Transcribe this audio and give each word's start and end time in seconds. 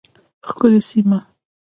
ښکلې 0.47 0.81
سیمه 0.89 1.19